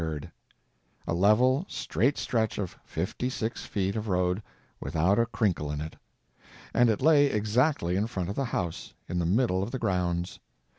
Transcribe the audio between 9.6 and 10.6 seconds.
of the grounds.